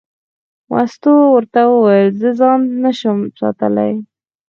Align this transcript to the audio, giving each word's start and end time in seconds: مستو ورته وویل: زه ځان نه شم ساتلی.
مستو 0.71 1.13
ورته 1.35 1.61
وویل: 1.67 2.09
زه 2.21 2.29
ځان 2.39 2.59
نه 2.83 2.91
شم 2.99 3.17
ساتلی. 3.39 3.91